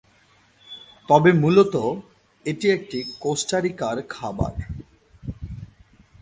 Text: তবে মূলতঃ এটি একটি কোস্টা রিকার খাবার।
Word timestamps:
তবে 1.09 1.31
মূলতঃ 1.33 1.75
এটি 2.45 2.67
একটি 2.69 2.99
কোস্টা 3.19 3.57
রিকার 3.59 3.97
খাবার। 4.09 4.53